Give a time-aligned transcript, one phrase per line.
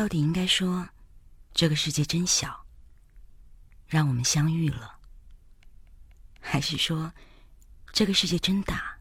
[0.00, 0.88] 到底应该说，
[1.52, 2.64] 这个世界真小，
[3.86, 4.96] 让我们相遇了；
[6.40, 7.12] 还是说，
[7.92, 8.96] 这个世界真大，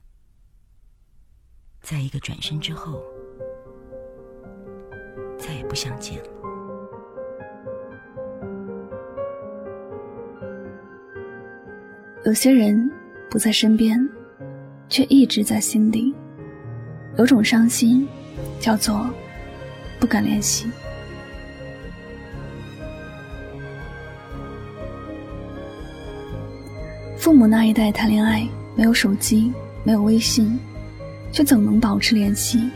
[1.82, 3.02] 在一个转身之后，
[5.40, 6.30] 再也不相见了？
[12.26, 12.92] 有些人
[13.32, 13.98] 不在身边，
[14.90, 16.14] 却一直在心底。
[17.18, 18.06] 有种伤心，
[18.60, 19.10] 叫做
[19.98, 20.70] 不敢联系。
[27.20, 29.52] 父母那一代谈恋爱没有手机，
[29.84, 30.58] 没有微信，
[31.34, 32.70] 却怎能保持联系？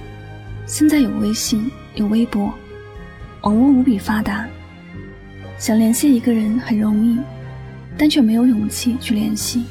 [0.65, 2.53] 现在有微信，有微博，
[3.43, 4.45] 网络无比发达，
[5.57, 7.17] 想联系一个人很容易，
[7.97, 9.63] 但却没有勇气去联系。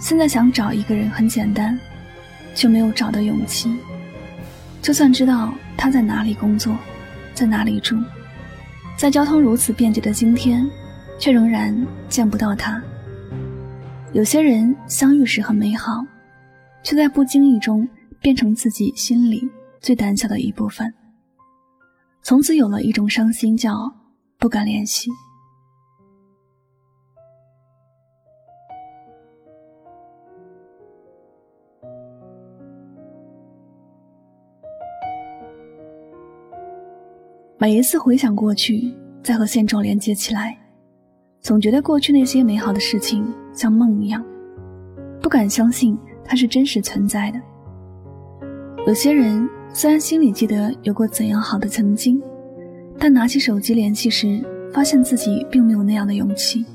[0.00, 1.78] 现在想找一个人很简单，
[2.52, 3.72] 却没有找的勇气。
[4.82, 6.76] 就算知道他在哪里工作，
[7.32, 7.96] 在哪里住，
[8.96, 10.68] 在交通如此便捷的今天，
[11.16, 11.72] 却仍然
[12.08, 12.82] 见不到他。
[14.16, 16.02] 有些人相遇时很美好，
[16.82, 17.86] 却在不经意中
[18.18, 19.46] 变成自己心里
[19.78, 20.90] 最胆小的一部分。
[22.22, 23.94] 从此有了一种伤心，叫
[24.38, 25.10] 不敢联系。
[37.58, 40.58] 每一次回想过去，再和现状连接起来。
[41.46, 44.20] 总觉得过去那些美好的事情像梦一样，
[45.22, 47.40] 不敢相信它是真实存在的。
[48.84, 52.20] 有些人虽然心里记得有过怎样好的曾经，
[52.98, 56.66] 但拿起手机联系时，发现自己并没有那样的勇气。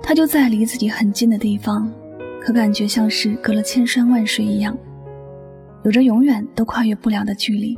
[0.00, 1.92] 他就在离自己很近的地方，
[2.40, 4.78] 可感觉像是隔了千山万水一样，
[5.82, 7.76] 有着永远都跨越不了的距离。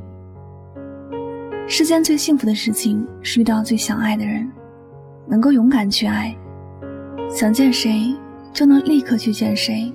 [1.66, 4.46] 世间最幸福的事情是遇到最想爱的人。
[5.28, 6.34] 能够勇敢去爱，
[7.28, 8.14] 想见谁
[8.52, 9.92] 就能立刻去见谁，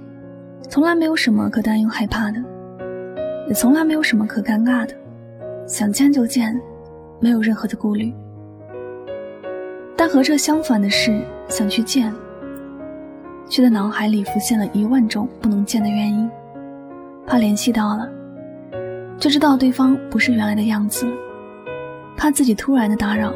[0.70, 2.40] 从来没有什么可担忧害怕的，
[3.48, 4.94] 也从来没有什么可尴尬的，
[5.66, 6.60] 想见就见，
[7.20, 8.14] 没有任何的顾虑。
[9.96, 12.14] 但和这相反的是，想去见，
[13.50, 16.30] 却在脑海里浮现了一万种不能见的原因，
[17.26, 18.08] 怕联系到了，
[19.18, 21.08] 就知道对方不是原来的样子，
[22.16, 23.32] 怕自己突然的打扰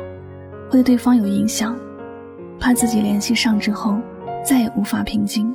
[0.69, 1.75] 会对对方有影响。
[2.59, 3.97] 怕自己联系上之后，
[4.43, 5.53] 再也无法平静。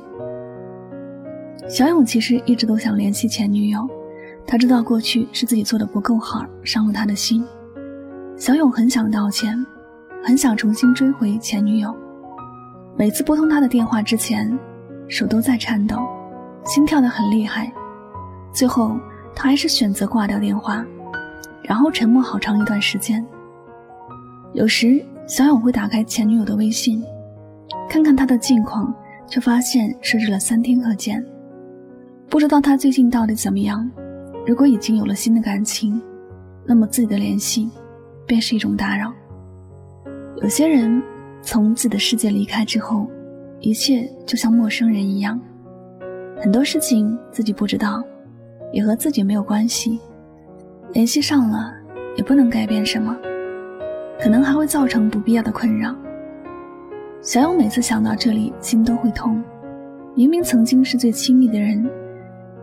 [1.67, 3.87] 小勇其实一直都想联系前女友，
[4.45, 7.45] 他知道过去是自己做的不够好，伤了他的心。
[8.35, 9.53] 小勇很想道歉，
[10.23, 11.95] 很想重新追回前女友。
[12.97, 14.57] 每次拨通他的电话之前，
[15.07, 15.97] 手都在颤抖，
[16.65, 17.71] 心跳得很厉害。
[18.51, 18.97] 最后，
[19.35, 20.85] 他还是选择挂掉电话，
[21.63, 23.25] 然后沉默好长一段时间。
[24.53, 25.03] 有时。
[25.25, 27.01] 小勇会打开前女友的微信，
[27.89, 28.93] 看看她的近况，
[29.27, 31.23] 却发现设置了三天可见。
[32.29, 33.89] 不知道她最近到底怎么样。
[34.45, 36.01] 如果已经有了新的感情，
[36.65, 37.69] 那么自己的联系
[38.27, 39.13] 便是一种打扰。
[40.41, 41.01] 有些人
[41.41, 43.07] 从自己的世界离开之后，
[43.61, 45.39] 一切就像陌生人一样，
[46.41, 48.03] 很多事情自己不知道，
[48.73, 49.99] 也和自己没有关系。
[50.91, 51.73] 联系上了，
[52.17, 53.17] 也不能改变什么。
[54.21, 55.93] 可能还会造成不必要的困扰。
[57.21, 59.41] 小勇每次想到这里，心都会痛。
[60.15, 61.89] 明明曾经是最亲密的人，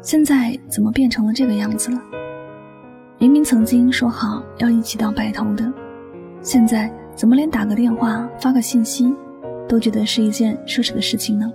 [0.02, 2.00] 现在怎么变成了这个样子了？
[3.19, 5.73] 明明曾经说好要一起到白头的，
[6.43, 9.14] 现在怎么连打个电话、发个信息，
[9.69, 11.50] 都觉得是一件奢侈的事情呢？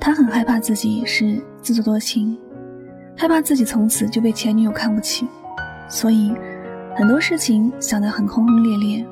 [0.00, 2.38] 他很害怕自己是自作多情，
[3.16, 5.26] 害怕自己从此就被前女友看不起，
[5.88, 6.32] 所以。
[6.94, 9.06] 很多事情想得很轰轰烈烈，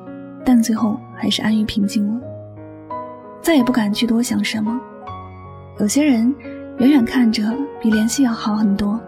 [0.45, 2.21] 但最后还是安于平静了，
[3.41, 4.79] 再也不敢去多想什么。
[5.79, 6.33] 有些人
[6.77, 7.43] 远远看着
[7.81, 8.99] 比联系要好很多，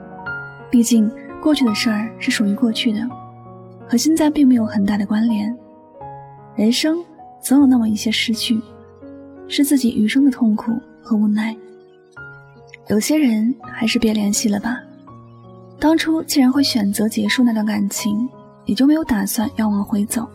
[0.72, 1.10] 毕竟
[1.40, 3.08] 过去的事儿是属于过去的，
[3.88, 5.56] 和现在并没有很大的关联。
[6.56, 6.98] 人生
[7.42, 8.60] 总有那么一些失去，
[9.48, 10.72] 是自己余生的痛苦
[11.02, 11.56] 和无奈。
[12.88, 14.80] 有些人还是别联系了吧，
[15.80, 18.28] 当初既然会选择结束那段感情。
[18.66, 20.28] 也就没有打算要往回走。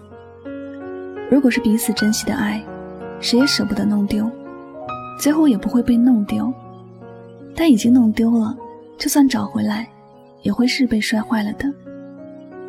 [1.31, 2.63] 如果是彼此珍惜的爱，
[3.21, 4.31] 谁也舍不得弄丢，
[5.21, 6.53] 最后也不会被弄丢。
[7.55, 8.57] 但已经弄丢了，
[8.97, 9.89] 就算找回来，
[10.43, 11.69] 也会是被摔坏了的，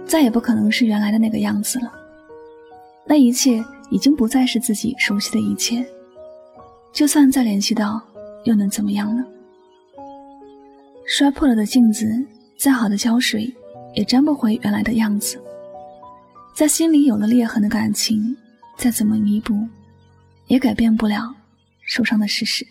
[0.05, 1.93] 再也不可能是原来的那个样子了。
[3.05, 5.85] 那一切已经不再是自己熟悉的一切，
[6.91, 8.01] 就算再联系到，
[8.45, 9.23] 又能怎么样呢？
[11.05, 12.05] 摔破了的镜子，
[12.57, 13.51] 再好的胶水，
[13.93, 15.41] 也粘不回原来的样子。
[16.53, 18.35] 在心里有了裂痕的感情，
[18.77, 19.67] 再怎么弥补，
[20.47, 21.33] 也改变不了
[21.85, 22.65] 受伤的事实。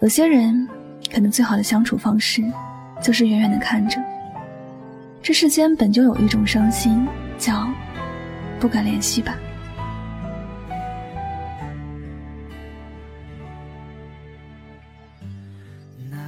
[0.00, 0.68] 有些人，
[1.12, 2.42] 可能最好的相处方式，
[3.02, 4.02] 就是远远的看着。
[5.22, 7.06] 这世间本就有一种伤心，
[7.38, 7.66] 叫
[8.60, 9.38] 不敢联系吧。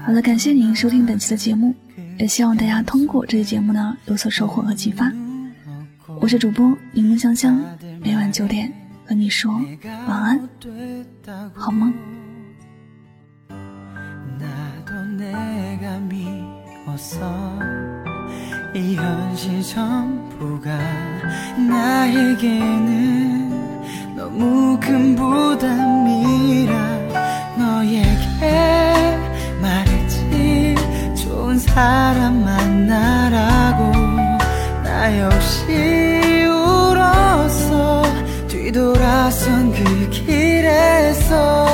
[0.04, 1.74] 好了，感谢您收听本期的节目，
[2.18, 5.12] 也希望大家通过这期节目呢有所收获和启发。
[6.20, 7.60] 我是主播柠檬香香，
[8.00, 8.72] 每晚九点
[9.04, 9.52] 和你说
[10.06, 10.48] 晚安，
[11.52, 11.92] 好梦。
[31.76, 33.92] 사람 만나라고
[34.82, 38.02] 나 역시 울었어.
[38.48, 41.65] 뒤돌아선 그 길에서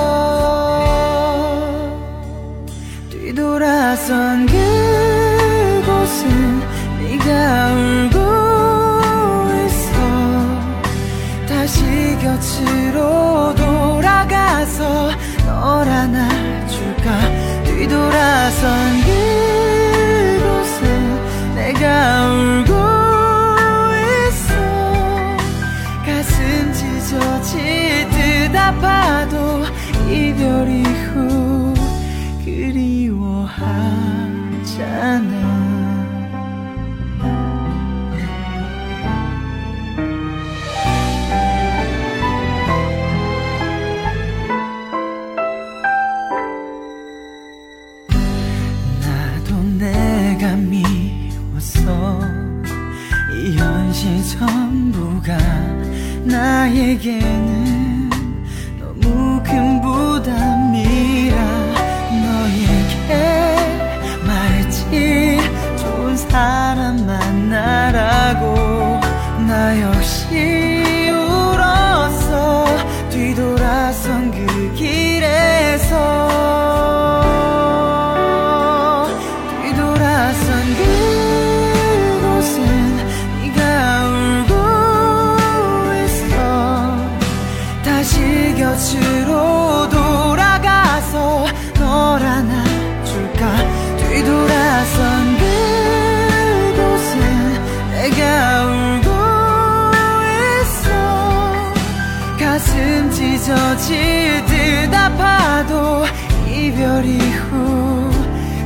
[103.52, 106.04] 가슴 찢어질 듯 아파도
[106.48, 108.10] 이별 이후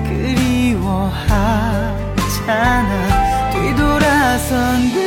[0.05, 1.11] 그리워하잖아.
[3.53, 5.06] 뒤돌아선 그